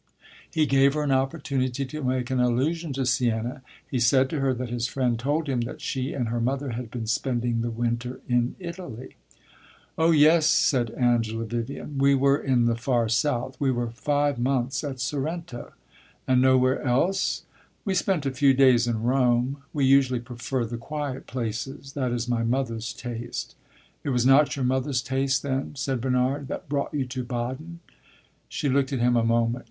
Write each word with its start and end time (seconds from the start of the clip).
He 0.49 0.65
gave 0.65 0.95
her 0.95 1.03
an 1.03 1.11
opportunity 1.11 1.85
to 1.85 2.03
make 2.03 2.31
an 2.31 2.39
allusion 2.39 2.91
to 2.93 3.05
Siena; 3.05 3.61
he 3.87 3.99
said 3.99 4.31
to 4.31 4.39
her 4.39 4.51
that 4.51 4.71
his 4.71 4.87
friend 4.87 5.19
told 5.19 5.47
him 5.47 5.61
that 5.61 5.79
she 5.79 6.11
and 6.13 6.29
her 6.29 6.41
mother 6.41 6.71
had 6.71 6.89
been 6.89 7.05
spending 7.05 7.61
the 7.61 7.69
winter 7.69 8.19
in 8.27 8.55
Italy. 8.57 9.17
"Oh 9.99 10.09
yes," 10.09 10.47
said 10.47 10.89
Angela 10.97 11.45
Vivian; 11.45 11.99
"we 11.99 12.15
were 12.15 12.39
in 12.39 12.65
the 12.65 12.75
far 12.75 13.09
south; 13.09 13.55
we 13.59 13.69
were 13.69 13.91
five 13.91 14.39
months 14.39 14.83
at 14.83 14.99
Sorrento." 14.99 15.71
"And 16.27 16.41
nowhere 16.41 16.81
else?" 16.81 17.43
"We 17.85 17.93
spent 17.93 18.25
a 18.25 18.31
few 18.31 18.55
days 18.55 18.87
in 18.87 19.03
Rome. 19.03 19.57
We 19.71 19.85
usually 19.85 20.19
prefer 20.19 20.65
the 20.65 20.77
quiet 20.77 21.27
places; 21.27 21.93
that 21.93 22.11
is 22.11 22.27
my 22.27 22.41
mother's 22.43 22.91
taste." 22.91 23.53
"It 24.03 24.09
was 24.09 24.25
not 24.25 24.55
your 24.55 24.65
mother's 24.65 25.03
taste, 25.03 25.43
then," 25.43 25.75
said 25.75 26.01
Bernard, 26.01 26.47
"that 26.47 26.67
brought 26.67 26.91
you 26.91 27.05
to 27.05 27.23
Baden?" 27.23 27.81
She 28.49 28.67
looked 28.67 28.91
at 28.91 28.97
him 28.97 29.15
a 29.15 29.23
moment. 29.23 29.59